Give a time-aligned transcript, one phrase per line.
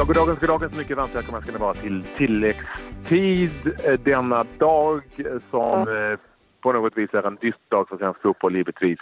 [0.00, 0.76] Ja, goddagens, goddagens.
[0.76, 3.50] Mycket varmt välkomna ska ni vara till tilläggstid
[4.04, 5.02] denna dag
[5.50, 6.18] som eh,
[6.62, 8.98] på något vis är en dyster dag för svensk fotboll givetvis.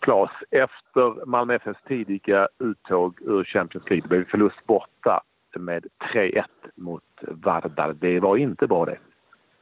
[0.00, 5.20] Klas, efter Malmö FFs tidiga uttåg ur Champions League blev förlust borta
[5.58, 6.44] med 3-1
[6.74, 7.92] mot Vardar.
[7.92, 8.98] Det var inte bra det.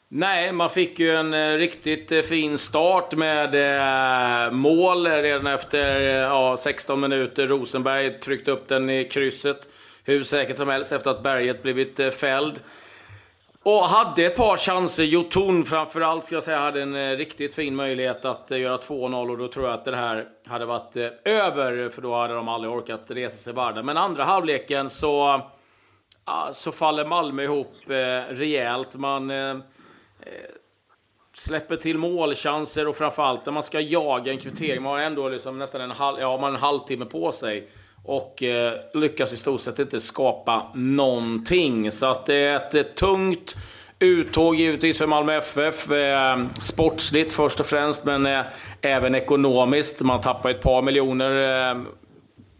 [0.08, 6.00] Nej, man fick ju en eh, riktigt eh, fin start med eh, mål redan efter
[6.00, 7.46] ja, 16 minuter.
[7.46, 9.68] Rosenberg tryckte upp den i krysset
[10.04, 12.62] hur säkert som helst efter att Berget blivit eh, fälld.
[13.64, 15.04] Och hade ett par chanser.
[15.04, 19.30] Jotun framförallt ska jag säga hade en eh, riktigt fin möjlighet att eh, göra 2-0
[19.30, 22.48] och då tror jag att det här hade varit eh, över för då hade de
[22.48, 23.82] aldrig orkat resa sig varda.
[23.82, 25.40] Men andra halvleken så,
[26.52, 27.74] så faller Malmö ihop
[28.28, 28.94] rejält.
[28.94, 29.32] Man
[31.34, 34.82] släpper till målchanser och framförallt när man ska jaga en kvittering.
[34.82, 37.68] Man har ändå liksom nästan en, halv, ja, man har en halvtimme på sig
[38.04, 41.92] och eh, lyckas i stort sett inte skapa någonting.
[41.92, 43.56] Så att det är ett, ett tungt
[43.98, 45.90] uttåg givetvis för Malmö FF.
[45.90, 48.40] Eh, sportsligt först och främst, men eh,
[48.80, 50.00] även ekonomiskt.
[50.00, 51.76] Man tappar ett par miljoner eh,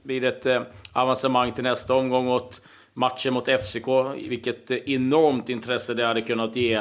[0.03, 2.61] vid ett eh, avancemang till nästa omgång åt
[2.93, 3.89] matchen mot FCK.
[4.29, 6.81] Vilket eh, enormt intresse det hade kunnat ge.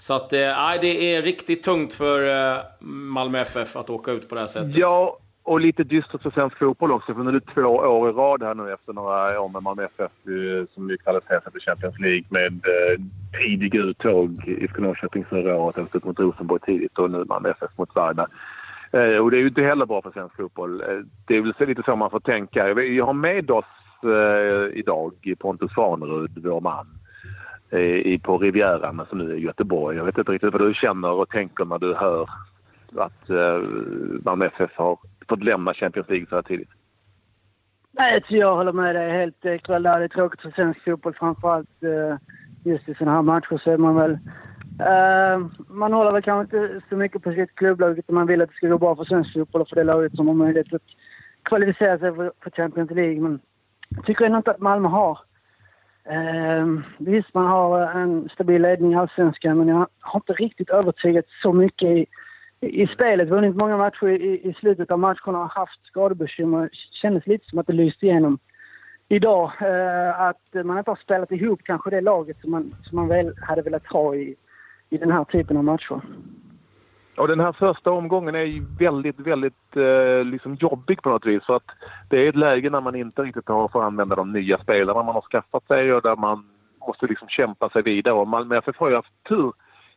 [0.00, 0.38] Så att, eh,
[0.80, 4.76] det är riktigt tungt för eh, Malmö FF att åka ut på det här sättet.
[4.76, 8.12] Ja, och lite dystert för svensk fotboll också, för nu är det två år i
[8.12, 11.60] rad här nu efter några år med Malmö FF eh, som ju kvalificerade sig till
[11.60, 13.00] Champions League med eh,
[13.40, 14.48] tidig uttåg.
[14.48, 18.26] i Norrköping förra året efter mot Rosenborg tidigt och nu Malmö FF mot Varda.
[18.92, 20.80] Eh, och det är ju inte heller bra för svensk fotboll.
[20.80, 20.86] Eh,
[21.26, 22.68] det är väl lite så man får tänka.
[22.68, 23.64] Jag har med oss
[24.02, 26.86] eh, idag Pontus Svanerud, vår man,
[27.70, 29.96] eh, på Rivieran, alltså nu i Göteborg.
[29.96, 32.28] Jag vet inte riktigt vad du känner och tänker när du hör
[32.96, 33.62] att eh,
[34.24, 36.70] Malmö FF har fått lämna Champions League så här tidigt?
[37.92, 39.36] Nej, jag håller med dig helt.
[39.40, 42.16] Det är tråkigt för svensk fotboll framförallt eh,
[42.64, 44.18] just i sådana här matcher så är man väl...
[44.80, 48.48] Uh, man håller väl kanske inte så mycket på sitt klubblag utan man vill att
[48.48, 50.82] det ska gå bra för svensk fotboll och för det laget som har möjlighet att
[51.42, 53.20] kvalificera sig för, för Champions League.
[53.20, 53.40] Men
[53.88, 55.18] jag tycker ändå inte att Malmö har...
[56.10, 61.24] Uh, visst, man har en stabil ledning i Allsvenskan men jag har inte riktigt övertygat
[61.42, 62.06] så mycket i
[62.68, 66.68] i spelet, vunnit många matcher i, i slutet av matcherna och haft skadebekymmer.
[66.72, 68.38] Kändes lite som att det lyste igenom
[69.08, 69.52] idag.
[69.60, 73.34] Eh, att man inte har spelat ihop kanske det laget som man, som man väl
[73.42, 74.36] hade velat ha i,
[74.90, 76.00] i den här typen av matcher.
[77.16, 81.44] Och den här första omgången är ju väldigt, väldigt eh, liksom jobbig på något vis.
[81.44, 81.70] För att
[82.08, 85.14] det är ett läge när man inte riktigt har fått använda de nya spelarna man
[85.14, 86.46] har skaffat sig och där man
[86.86, 88.14] måste liksom kämpa sig vidare.
[88.14, 89.52] Och Malmö FF har ju haft tur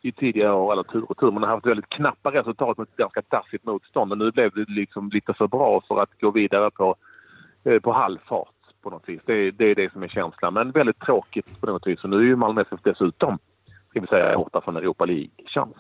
[0.08, 3.22] i tidigare år, eller tur och tur, man har haft väldigt knappa resultat mot ganska
[3.22, 4.10] tassigt motstånd.
[4.10, 6.96] Men nu blev det liksom lite för bra för att gå vidare på,
[7.64, 9.22] eh, på halvfart på något vis.
[9.26, 10.54] Det, det är det som är känslan.
[10.54, 12.04] Men väldigt tråkigt på något vis.
[12.04, 13.40] Och nu är ju Malmö FF dessutom,
[13.90, 15.76] ska vi säga, borta från Europa League-chans.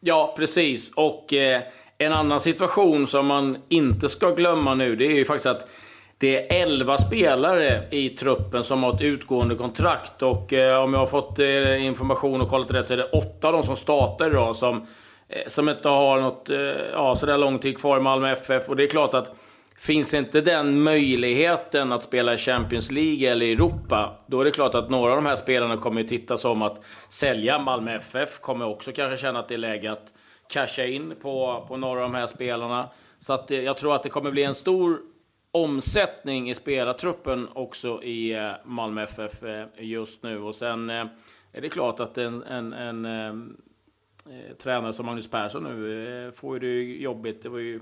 [0.00, 0.92] Ja, precis.
[0.94, 1.62] Och eh,
[1.98, 5.70] en annan situation som man inte ska glömma nu, det är ju faktiskt att
[6.18, 10.22] det är 11 spelare i truppen som har ett utgående kontrakt.
[10.22, 13.46] Och eh, om jag har fått eh, information och kollat rätt så är det 8
[13.46, 14.86] av dem som startar idag som,
[15.28, 16.58] eh, som inte har något, eh,
[16.92, 18.68] ja, sådär lång tid kvar i Malmö FF.
[18.68, 19.34] Och det är klart att
[19.78, 24.74] finns inte den möjligheten att spela i Champions League eller Europa, då är det klart
[24.74, 28.40] att några av de här spelarna kommer att titta som att sälja Malmö FF.
[28.40, 30.12] Kommer också kanske känna att det är läge att
[30.52, 32.88] casha in på, på några av de här spelarna.
[33.18, 34.98] Så att eh, jag tror att det kommer bli en stor
[35.50, 40.42] omsättning i spelartruppen också i eh, Malmö FF eh, just nu.
[40.42, 41.06] Och sen eh,
[41.52, 46.54] är det klart att en, en, en eh, tränare som Magnus Persson nu eh, får
[46.54, 47.42] ju det jobbigt.
[47.42, 47.80] Det var ju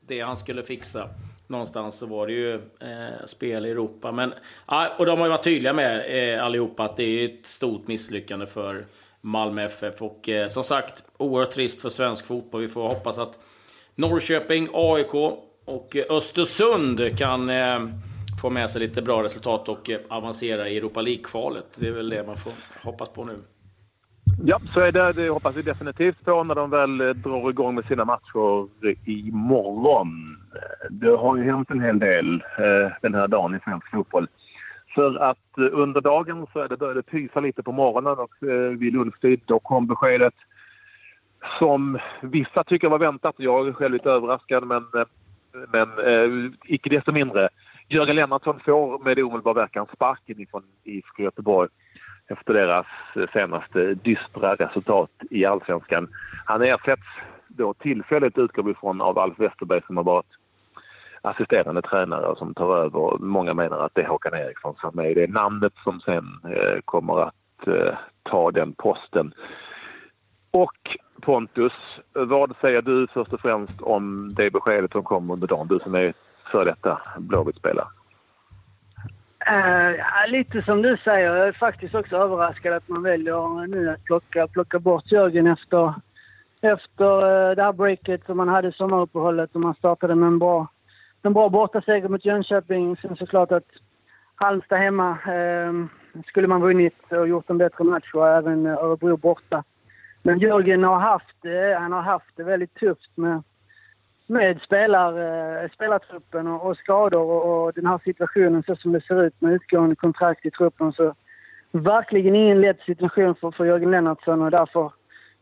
[0.00, 1.08] det han skulle fixa.
[1.46, 4.12] Någonstans så var det ju eh, spel i Europa.
[4.12, 4.32] Men,
[4.98, 8.46] och de har ju varit tydliga med eh, allihopa att det är ett stort misslyckande
[8.46, 8.86] för
[9.20, 10.02] Malmö FF.
[10.02, 12.60] Och eh, som sagt, oerhört trist för svensk fotboll.
[12.60, 13.38] Vi får hoppas att
[13.94, 15.14] Norrköping, AIK
[15.70, 17.80] och eh, Östersund kan eh,
[18.42, 21.76] få med sig lite bra resultat och eh, avancera i Europa League-kvalet.
[21.80, 22.52] Det är väl det man får
[22.82, 23.38] hoppas på nu.
[24.44, 25.12] Ja, så är det.
[25.12, 28.68] Det hoppas vi definitivt på när de väl drar igång med sina matcher
[29.04, 30.36] imorgon.
[30.90, 32.42] Det har ju hänt en hel del
[33.02, 34.28] den här dagen i svensk fotboll.
[34.94, 38.34] För att under dagen så är det började pysa lite på morgonen och
[38.80, 40.34] vid lunchtid då kom beskedet
[41.58, 43.34] som vissa tycker var väntat.
[43.38, 44.84] Jag är själv lite överraskad men
[45.52, 47.48] men eh, icke desto mindre.
[47.88, 51.68] Jörgen Lennartsson får med omedelbar verkan sparken ifrån IFK Göteborg
[52.28, 52.86] efter deras
[53.16, 56.08] eh, senaste dystra resultat i allsvenskan.
[56.44, 57.06] Han ersätts
[57.48, 60.26] då tillfälligt, utgår vi ifrån, av Alf Westerberg som har varit
[61.22, 63.18] assisterande tränare som tar över.
[63.18, 67.22] Många menar att det är Håkan Eriksson som är det namnet som sen eh, kommer
[67.22, 69.34] att eh, ta den posten.
[70.50, 71.72] Och Pontus,
[72.12, 75.68] vad säger du först och främst om det beskedet som kom under dagen?
[75.68, 76.14] Du som är
[76.52, 77.86] för detta Blåvitt-spelare.
[79.50, 81.34] Uh, ja, lite som du säger.
[81.36, 85.94] Jag är faktiskt också överraskad att man väljer nu att plocka, plocka bort Jörgen efter,
[86.60, 90.38] efter uh, det här breaket som man hade i sommaruppehållet och man startade med en
[90.38, 90.68] bra,
[91.22, 92.96] en bra bortaseger mot Jönköping.
[92.96, 93.68] Sen såklart att
[94.34, 95.86] Halmstad hemma uh,
[96.26, 99.64] skulle man vunnit och gjort en bättre match och även Örebro borta.
[100.22, 101.36] Men Jörgen har haft,
[101.78, 103.42] han har haft det väldigt tufft med
[104.30, 109.00] med spelar, eh, spelartruppen och, och skador och, och, den här situationen så som det
[109.00, 111.14] ser ut med utgående kontrakt i truppen så
[111.72, 114.92] verkligen ingen lätt situation för, för Jörgen Lennartsson och därför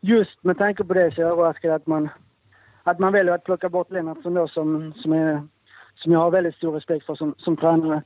[0.01, 2.09] just med tanke på det så är jag överraskad att man,
[2.83, 5.47] att man väljer att plocka bort Lennartsson då som, som, är,
[5.95, 8.03] som jag har väldigt stor respekt för som, som tränare.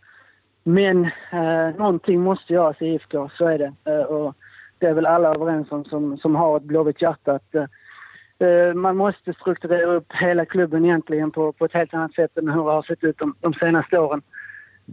[0.64, 3.74] Men eh, någonting måste göras i IFK, så är det.
[3.92, 4.36] Eh, och
[4.84, 8.74] det är väl alla överens om som, som har ett blåvitt hjärta att eh, eh,
[8.74, 12.64] man måste strukturera upp hela klubben egentligen på, på ett helt annat sätt än hur
[12.64, 14.22] det har sett ut de, de senaste åren.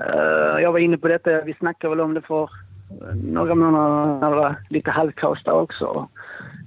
[0.01, 4.21] Eh, jag var inne på detta, vi snackade väl om det för eh, några månader
[4.21, 6.09] när det var lite halvkaos där också.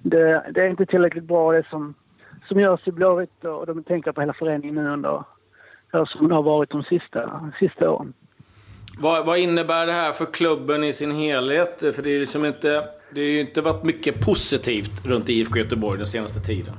[0.03, 1.93] Det, det, är inte tillräckligt bra det som,
[2.47, 5.23] som görs i Blåvitt och de tänker på hela föreningen nu under
[5.91, 8.13] hur som det har varit de sista, sista åren.
[8.99, 11.79] Vad, vad, innebär det här för klubben i sin helhet?
[11.79, 12.83] För det är liksom inte...
[13.15, 16.73] Det har ju inte varit mycket positivt runt IFK Göteborg den senaste tiden.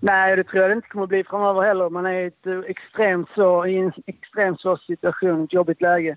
[0.00, 1.90] Nej, det tror jag det inte kommer att bli framöver heller.
[1.90, 6.16] Man är i, ett eh, extremt så, i en extremt svår situation, ett jobbigt läge.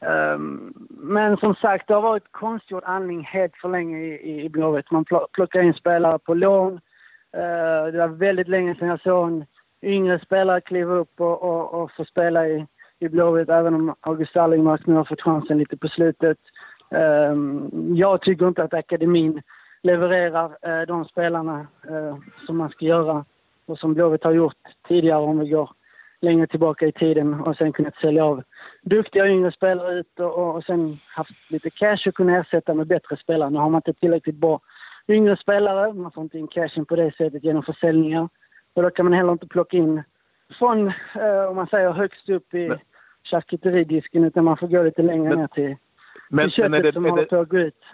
[0.00, 4.90] Um, men som sagt, det har varit konstgjord andning helt för länge i, i Blåvitt.
[4.90, 6.72] Man plockar in spelare på lån.
[6.72, 9.44] Uh, det var väldigt länge sedan jag såg en
[9.82, 12.66] yngre spelare kliva upp och, och, och få spela i,
[12.98, 16.38] i Blåvitt, även om August Allingmark nu har fått chansen lite på slutet.
[16.90, 19.42] Ehm, jag tycker inte att akademin
[19.82, 23.24] levererar eh, de spelarna eh, som man ska göra
[23.66, 24.56] och som Blåvitt har gjort
[24.88, 25.70] tidigare om vi går
[26.20, 28.42] längre tillbaka i tiden och sen kunnat sälja av
[28.82, 33.16] duktiga yngre spelare ut och, och sen haft lite cash och kunna ersätta med bättre
[33.16, 33.50] spelare.
[33.50, 34.60] Nu har man inte tillräckligt bra
[35.08, 38.28] yngre spelare, man får inte in cashen på det sättet genom försäljningar.
[38.74, 40.02] Och då kan man heller inte plocka in
[40.58, 42.72] från, eh, om man säger högst upp i
[43.24, 45.76] charkuteridisken utan man får gå lite längre men, ner till
[46.28, 47.84] men, men är det, som är gå ut.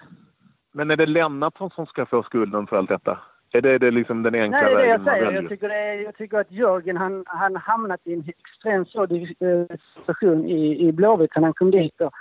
[0.72, 3.18] Men är det Lennartsson som ska få skulden för allt detta?
[3.52, 5.32] Är det, det liksom den enkla Nej, det är det jag säger.
[5.32, 9.12] Jag tycker, det är, jag tycker att Jörgen han, han hamnat i en extremt svår
[9.12, 12.00] eh, situation i, i Blåvitt när han kom dit.
[12.00, 12.12] Och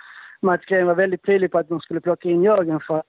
[0.41, 3.03] Mats Green var väldigt tydlig på att de skulle plocka in Jörgen för,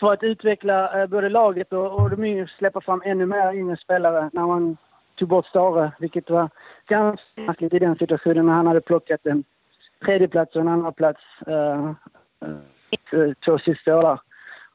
[0.00, 3.76] för att utveckla eh, både laget och, och de yngre, släppa fram ännu mer yngre
[3.76, 4.76] spelare när man
[5.14, 6.48] tog bort Stare, vilket var
[6.86, 9.44] ganska märkligt i den situationen när han hade plockat en
[10.04, 11.92] tredjeplats och en andra plats eh,
[12.44, 14.18] eh, eh, två sista år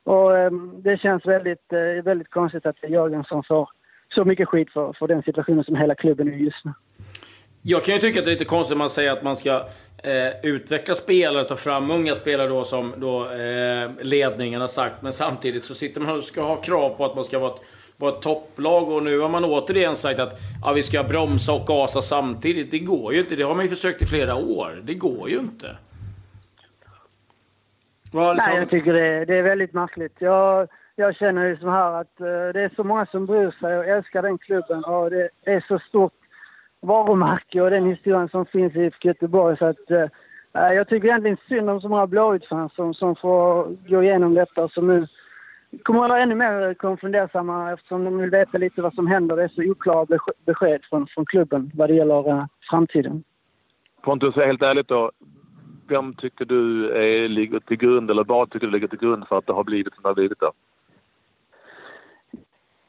[0.04, 0.52] Och eh,
[0.84, 3.70] det känns väldigt, eh, väldigt konstigt att det är Jörgen som får
[4.16, 6.74] så mycket skit för, för den situationen som hela klubben är just nu.
[7.62, 9.66] Jag kan ju tycka att det är lite konstigt att man säger att man ska
[10.04, 15.02] eh, utveckla spelare, ta fram unga spelare då som då, eh, ledningen har sagt.
[15.02, 17.62] Men samtidigt så sitter man och ska ha krav på att man ska vara ett
[18.00, 21.68] var ett topplag och nu har man återigen sagt att ja, vi ska bromsa och
[21.68, 22.72] gasa samtidigt.
[22.72, 23.36] Det går ju inte.
[23.36, 24.82] Det har man ju försökt i flera år.
[24.84, 25.78] Det går ju inte.
[28.04, 28.36] Liksom...
[28.38, 30.16] Nej, jag tycker det, det är väldigt märkligt.
[30.20, 33.78] Jag, jag känner ju så här att uh, det är så många som bryr sig
[33.78, 36.14] och älskar den klubben och det är så stort
[36.82, 40.06] varumärke och den historien som finns i Göteborg så att uh,
[40.52, 44.88] jag tycker egentligen synd om så många Blåvitt-fans som, som får gå igenom detta som
[44.88, 45.08] nu
[45.84, 49.36] kommer att vara ännu mer konfundersamma eftersom de vill veta lite vad som händer.
[49.36, 50.06] Det är så oklara
[50.46, 53.24] besked från, från klubben vad det gäller uh, framtiden.
[54.02, 55.12] Pontus, helt ärligt då.
[55.88, 59.38] Vem tycker du är, ligger till grund, eller vad tycker du ligger till grund för
[59.38, 60.52] att det har blivit som det har blivit då?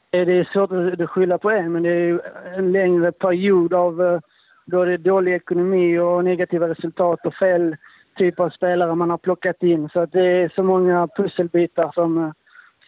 [0.09, 2.21] Det är svårt att skylla på en, men det är
[2.57, 4.19] en längre period av uh,
[4.65, 7.75] då det är dålig ekonomi och negativa resultat och fel
[8.15, 9.89] typ av spelare man har plockat in.
[9.89, 12.31] Så det är så många pusselbitar som uh,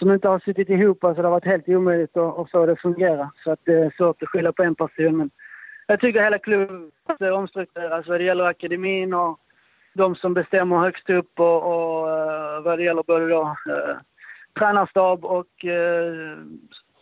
[0.04, 2.72] som inte har suttit ihop så det har varit helt omöjligt att, att få det
[2.72, 3.32] att fungera.
[3.44, 5.18] Så att det är svårt att skylla på en person.
[5.18, 5.30] Men
[5.88, 9.40] jag tycker hela klubben måste omstruktureras vad det gäller akademin och
[9.94, 13.96] de som bestämmer högst upp och, och eh, vad det gäller både då, eh,
[14.60, 16.38] tränarstab och eh,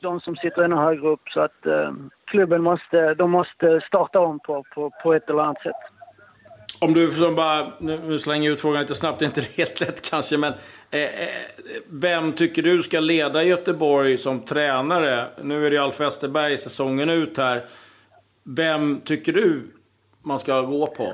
[0.02, 1.30] de som sitter ännu högre upp.
[1.30, 1.92] Så att eh,
[2.26, 6.01] klubben måste, de måste starta om på, på, på ett eller annat sätt.
[6.84, 9.80] Om du som bara, nu slänger jag ut frågan lite snabbt, det är inte helt
[9.80, 10.54] lätt kanske, men
[10.92, 11.30] eh, eh,
[11.90, 15.28] vem tycker du ska leda Göteborg som tränare?
[15.42, 17.66] Nu är det ju Alf Westerberg säsongen ut här.
[18.44, 19.64] Vem tycker du
[20.22, 21.14] man ska gå på?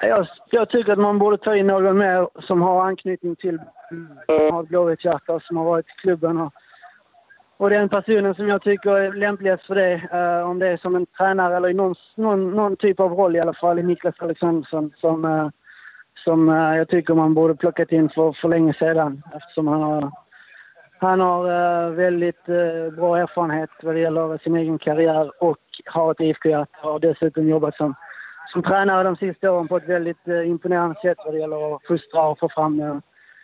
[0.00, 3.60] Jag, jag tycker att man borde ta in någon mer som har anknytning till
[4.28, 6.38] har blåvitt hjärta som har varit i klubben.
[6.38, 6.52] Och,
[7.64, 10.96] och den personen som jag tycker är lämpligast för det, uh, om det är som
[10.96, 14.14] en tränare eller i någon, någon, någon, typ av roll i alla fall, är Niklas
[14.18, 15.48] Alexandersson som, uh,
[16.24, 20.12] som uh, jag tycker man borde plockat in för, för länge sedan eftersom han har,
[20.98, 22.46] han har väldigt
[22.96, 27.76] bra erfarenhet vad det gäller sin egen karriär och har ett IFK-hjärta och dessutom jobbat
[27.76, 27.94] som
[28.52, 31.86] som tränare de sista åren på ett väldigt eh, imponerande sätt vad det gäller att
[31.86, 32.96] fostra och få fram eh,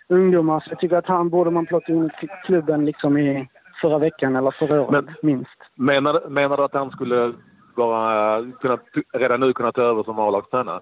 [0.08, 0.60] ungdomar.
[0.60, 3.48] Så jag tycker att han borde man plocka in i klubben liksom i
[3.80, 5.58] förra veckan eller förra året Men, minst.
[5.74, 7.32] Menar, menar du att han skulle
[7.74, 8.78] vara, kunna,
[9.12, 10.80] redan nu kunna ta över som A-lagstränare?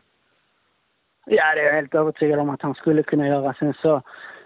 [1.27, 3.55] Ja, det är jag helt övertygad om att han skulle kunna göra.
[3.59, 3.95] Sen så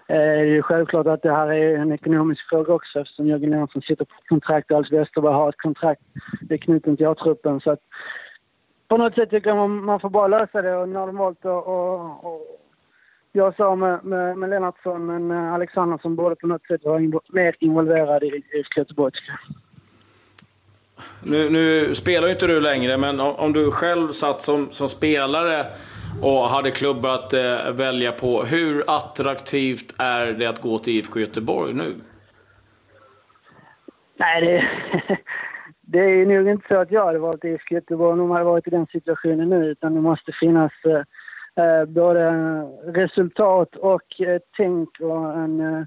[0.07, 3.51] eh, är det ju självklart att det här är en ekonomisk fråga också eftersom Jörgen
[3.51, 6.01] Johansson sitter på ett kontrakt och Alf Westerberg har ett kontrakt.
[6.41, 7.59] Det är knutet till A-truppen.
[7.59, 7.79] Så att
[8.87, 12.25] på något sätt tycker jag man, man får bara lösa det och normalt och, och,
[12.25, 12.52] och
[13.35, 17.01] jag sa med, med, med Lennartsson, men eh, Alexander som borde på något sätt vara
[17.01, 19.39] invo mer involverad i, i Göteborgska.
[21.23, 25.65] Nu, nu spelar ju inte du längre, men om, du själv satt som, som spelare
[26.21, 28.43] och hade klubbar att eh, välja på.
[28.43, 31.93] Hur attraktivt är det att gå till IFK Göteborg nu?
[34.17, 34.67] Nej, det,
[35.81, 38.45] det är nog inte så att jag hade varit i IFK Göteborg om de hade
[38.45, 41.01] varit i den situationen nu, utan det måste finnas eh
[41.55, 42.31] Eh, både
[42.85, 45.83] resultat och eh, tänk och en, eh,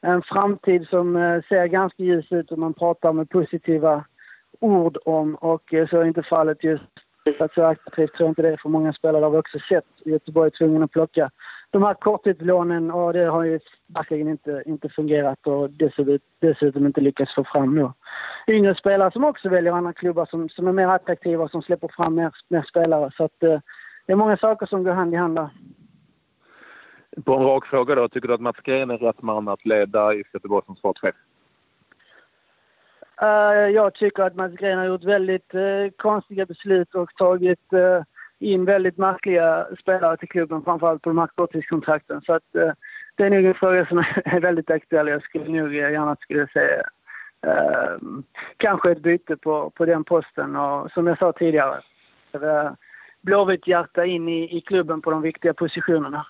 [0.00, 4.04] en framtid som eh, ser ganska ljus ut och man pratar med positiva
[4.60, 6.82] ord om och eh, så är inte fallet just
[7.40, 9.20] att så attraktivt tror jag inte det är för många spelare.
[9.20, 9.84] Det har vi också sett.
[10.04, 11.30] Göteborg är tvungen att plocka
[11.70, 17.00] de här korttidslånen och det har ju verkligen inte, inte fungerat och dessutom, dessutom inte
[17.00, 17.92] lyckats få fram då.
[18.48, 21.88] yngre spelare som också väljer andra klubbar som, som är mer attraktiva och som släpper
[21.88, 23.10] fram mer, mer spelare.
[23.16, 23.60] Så att, eh,
[24.08, 25.48] det är många saker som går hand i hand där.
[27.24, 30.14] På en rak fråga då, tycker du att Mats Green är rätt man att leda
[30.14, 31.14] i Göteborg som sportchef?
[33.22, 38.02] Uh, jag tycker att Mats Green har gjort väldigt uh, konstiga beslut och tagit uh,
[38.38, 42.20] in väldigt märkliga spelare till klubben, framförallt på de här korttidskontrakten.
[42.20, 42.72] Så att, eh,
[43.16, 45.08] det är nog en fråga som är väldigt aktuell.
[45.08, 46.82] Jag skulle nog gärna skulle säga
[48.56, 51.80] kanske ett byte på, på den posten och som jag sa tidigare,
[52.32, 52.70] eh,
[53.28, 56.26] blåvitt hjärta in i, i klubben på de viktiga positionerna.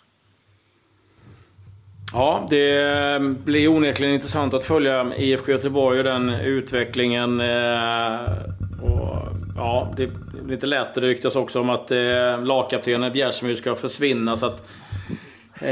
[2.13, 7.41] Ja, det blir onekligen intressant att följa IFK Göteborg och den utvecklingen.
[7.41, 8.21] Eh,
[8.83, 9.19] och
[9.57, 10.11] ja, det är
[10.49, 10.95] lite lätt.
[10.95, 14.37] Det ryktas också om att eh, lagkaptenen Bjärsmyr ska försvinna.
[14.37, 14.69] Så att,
[15.61, 15.71] eh,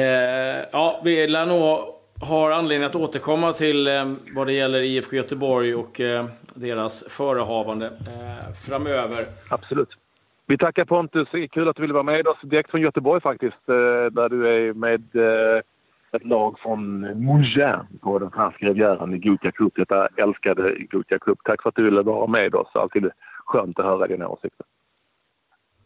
[0.72, 1.78] ja, vi lär nog
[2.20, 7.86] ha anledning att återkomma till eh, vad det gäller IFK Göteborg och eh, deras förehavande
[7.86, 9.26] eh, framöver.
[9.48, 9.88] Absolut.
[10.46, 11.28] Vi tackar Pontus.
[11.50, 13.68] Kul att du ville vara med oss direkt från Göteborg faktiskt.
[13.68, 15.02] Eh, där du är med
[16.12, 19.72] ett lag från Mougin på den franska rivieran i Gothia Cup.
[19.76, 21.38] Detta älskade Gothia Cup.
[21.44, 22.68] Tack för att du ville vara med oss.
[22.72, 23.10] Alltid
[23.44, 24.66] skönt att höra dina åsikter.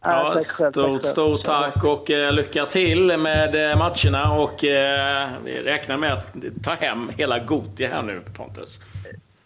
[0.03, 5.97] Ja, stort, stort tack och eh, lycka till med eh, matcherna och eh, vi räknar
[5.97, 8.79] med att ta hem hela Gotia här nu, Pontus.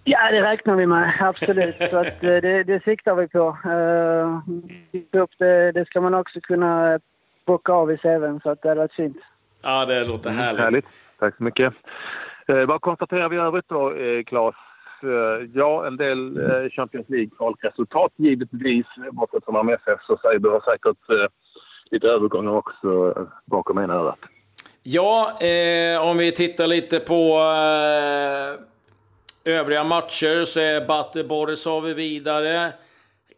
[0.08, 1.14] Ja, det räknar vi med.
[1.20, 1.76] Absolut.
[1.90, 3.58] Så att, eh, det, det siktar vi på.
[3.66, 4.40] Uh,
[5.38, 7.00] det, det ska man också kunna
[7.46, 9.18] bocka av i CVn, så att det hade varit fint.
[9.62, 10.62] Ja, det låter mm, härligt.
[10.62, 10.86] härligt.
[11.20, 11.74] Tack så mycket.
[12.48, 14.56] Eh, vad konstaterar vi i övrigt då, eh, Claes?
[15.04, 18.86] Eh, ja, en del eh, Champions League-resultat givetvis.
[19.12, 21.28] Bortsett från MFF så säger du har säkert eh,
[21.92, 24.20] lite övergångar också eh, bakom ena örat.
[24.84, 28.75] Ja, eh, om vi tittar lite på eh,
[29.46, 32.74] övriga matcher så är Bate Borisov vidare.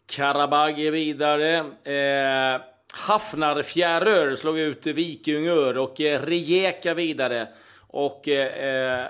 [0.05, 1.57] Karabag är vidare.
[1.83, 2.61] Eh,
[2.93, 7.47] Hafnarfjärör slog ut Vikingör och eh, Rijeka vidare.
[7.87, 9.07] Och eh, eh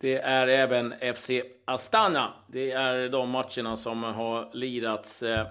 [0.00, 1.30] det är även FC
[1.64, 2.32] Astana.
[2.46, 5.46] Det är de matcherna som har lirats eh,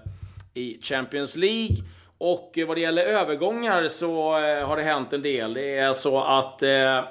[0.53, 1.75] i Champions League.
[2.17, 5.53] Och eh, vad det gäller övergångar så eh, har det hänt en del.
[5.53, 7.03] Det är så att eh,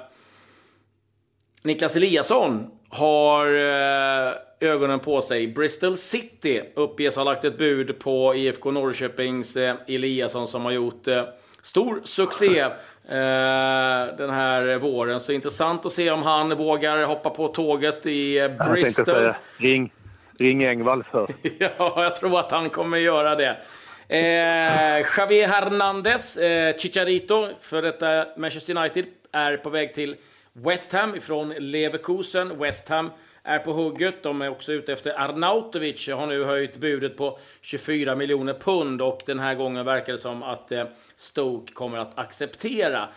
[1.61, 5.47] Niklas Eliasson har eh, ögonen på sig.
[5.47, 11.07] Bristol City uppges ha lagt ett bud på IFK Norrköpings eh, Eliasson som har gjort
[11.07, 11.23] eh,
[11.61, 12.71] stor succé eh,
[14.17, 15.19] den här våren.
[15.19, 19.05] Så intressant att se om han vågar hoppa på tåget i eh, Bristol.
[19.05, 19.93] Säga, ring,
[20.39, 21.27] ring Engvall för.
[21.59, 23.57] ja, jag tror att han kommer göra det.
[24.09, 30.15] Eh, Javier Hernandez, eh, Chicharito, för detta Manchester United, är på väg till
[30.63, 32.59] West Ham ifrån Leverkusen.
[32.59, 33.09] West Ham
[33.43, 34.23] är på hugget.
[34.23, 36.09] De är också ute efter Arnautovic.
[36.09, 40.43] Har nu höjt budet på 24 miljoner pund och den här gången verkar det som
[40.43, 40.85] att eh,
[41.15, 43.09] Stoke kommer att acceptera.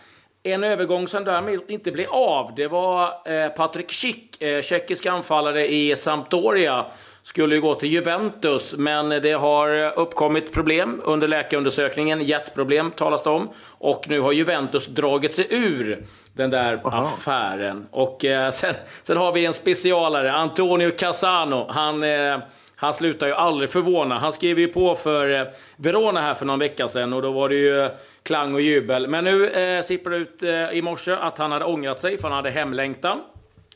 [0.43, 5.73] En övergång som därmed inte blev av, det var eh, Patrik Schick, eh, tjeckisk anfallare
[5.73, 6.87] i Sampdoria
[7.23, 12.23] skulle ju gå till Juventus, men det har uppkommit problem under läkarundersökningen.
[12.23, 13.49] Hjärtproblem talas det om.
[13.67, 16.07] Och nu har Juventus dragit sig ur
[16.37, 17.03] den där Aha.
[17.03, 17.87] affären.
[17.91, 21.67] Och eh, sen, sen har vi en specialare, Antonio Casano.
[21.71, 22.39] Han, eh,
[22.77, 24.19] han slutar ju aldrig förvåna.
[24.19, 25.47] Han skrev ju på för eh,
[25.77, 27.91] Verona här för någon vecka sedan och då var det ju
[28.23, 29.09] klang och jubel.
[29.09, 32.29] Men nu eh, sipprar det ut eh, i morse att han hade ångrat sig för
[32.29, 33.21] han hade hemlängtan.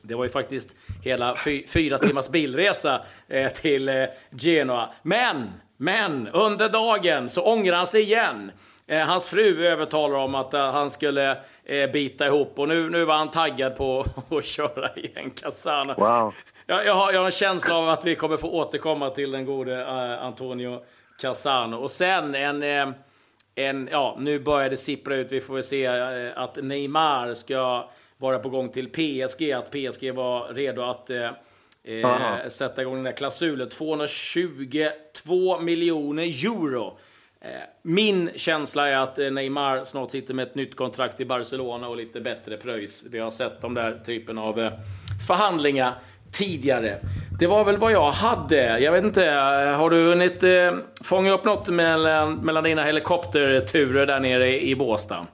[0.03, 4.91] Det var ju faktiskt hela fy, fyra timmars bilresa eh, till eh, Genoa.
[5.03, 8.51] Men, men, under dagen så ångrar han sig igen.
[8.87, 13.05] Eh, hans fru övertalar om att eh, han skulle eh, bita ihop och nu, nu
[13.05, 15.95] var han taggad på att köra igen Casano.
[15.95, 16.35] Wow.
[16.67, 19.45] Jag, jag, har, jag har en känsla av att vi kommer få återkomma till den
[19.45, 19.87] gode
[20.21, 20.81] Antonio
[21.21, 21.77] Casano.
[21.77, 22.63] Och sen en,
[23.55, 25.87] en, ja, nu börjar det sippra ut, vi får väl se
[26.37, 31.31] att Neymar ska vara på gång till PSG, att PSG var redo att eh
[32.49, 33.69] sätta igång den där klausulen.
[33.69, 36.99] 222 miljoner euro.
[37.45, 37.51] Eh,
[37.83, 41.97] min känsla är att eh, Neymar snart sitter med ett nytt kontrakt i Barcelona och
[41.97, 43.07] lite bättre pröjs.
[43.13, 44.71] Vi har sett de där typen av
[45.27, 45.93] förhandlingar
[46.33, 46.99] tidigare.
[47.39, 48.79] Det var väl vad jag hade.
[48.79, 49.31] Jag vet inte,
[49.79, 50.45] har du hunnit
[51.05, 55.27] fånga upp något mellan, mellan dina helikopterturer där nere i Båstad?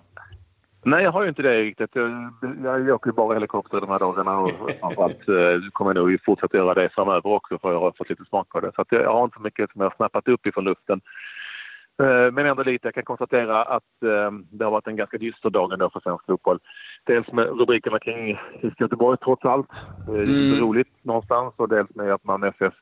[0.82, 1.90] Nej, jag har ju inte det riktigt.
[1.92, 2.32] Jag,
[2.64, 6.56] jag åker ju bara helikopter de här dagarna och framförallt eh, kommer jag nog fortsätta
[6.56, 8.72] göra det framöver också för jag har fått lite smak på det.
[8.76, 11.00] Så jag har inte så mycket som jag har snappat upp ifrån luften.
[12.00, 12.86] Eh, men ändå lite.
[12.86, 16.26] Jag kan konstatera att eh, det har varit en ganska dyster dag ändå för svensk
[16.26, 16.58] fotboll.
[17.04, 18.30] Dels med rubrikerna kring
[18.62, 19.70] IFK Göteborg trots allt.
[20.06, 20.60] Det är mm.
[20.60, 22.74] roligt någonstans och dels med att man FF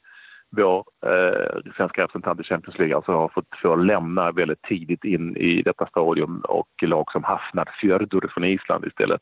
[0.50, 5.36] vår eh, svenska representant i Champions League alltså har fått få lämna väldigt tidigt in
[5.36, 9.20] i detta stadium och lag som Hafnad Fjördur från Island istället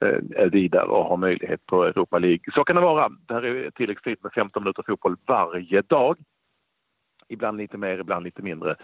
[0.00, 2.44] eh, är vidare och har möjlighet på Europa League.
[2.54, 3.08] Så kan det vara.
[3.08, 6.16] Det här är tilläggstid med 15 minuter fotboll varje dag.
[7.28, 8.76] Ibland lite mer, ibland lite mindre.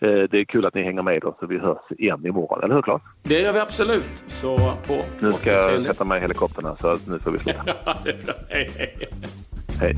[0.00, 2.74] Eh, det är kul att ni hänger med oss och vi hörs igen imorgon, eller
[2.74, 3.02] hur Claes?
[3.22, 4.22] Det gör vi absolut.
[4.28, 7.62] Så på Nu ska jag sätta mig i helikoptern här så nu får vi sluta.
[7.84, 8.34] ja, det är bra.
[8.48, 9.08] Hej, hej.
[9.80, 9.96] Hej.